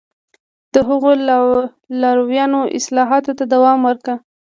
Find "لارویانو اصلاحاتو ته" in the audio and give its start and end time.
2.01-3.43